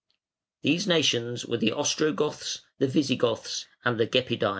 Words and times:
These 0.63 0.87
nations 0.87 1.45
were 1.45 1.57
the 1.59 1.71
Ostrogoths, 1.73 2.61
the 2.79 2.87
Visigoths, 2.87 3.67
and 3.85 3.99
the 3.99 4.07
Gepidæ. 4.07 4.49